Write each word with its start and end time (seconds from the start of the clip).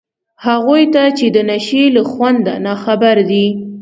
هغو 0.45 0.75
ته 0.93 1.03
چي 1.17 1.27
د 1.35 1.37
نشې 1.49 1.83
له 1.95 2.01
خونده 2.11 2.53
ناخبر 2.65 3.17
دي 3.29 3.45